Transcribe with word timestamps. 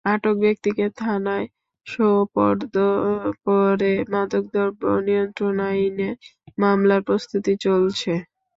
আটক 0.05 0.35
ব্যক্তিকে 0.43 0.85
থানায় 0.99 1.47
সোপর্দ 1.87 2.75
করে 3.45 3.93
মাদকদ্রব্য 4.13 4.83
নিয়ন্ত্রণ 5.07 5.57
আইনে 5.69 6.09
মামলার 6.57 7.01
প্রস্তুতি 7.07 7.53
চলছে। 7.65 8.13